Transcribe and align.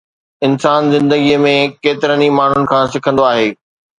انسان 0.47 0.87
زندگيءَ 0.93 1.35
۾ 1.43 1.51
ڪيترن 1.85 2.23
ئي 2.23 2.29
ماڻهن 2.39 2.65
کان 2.75 2.83
سکندو 2.97 3.29
آهي. 3.31 3.47